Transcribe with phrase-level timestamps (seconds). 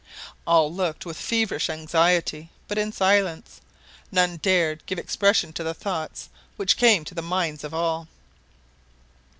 [0.47, 3.61] All looked with feverish anxiety, but in silence.
[4.11, 8.07] None dared give expression to the thoughts which came to the minds of all.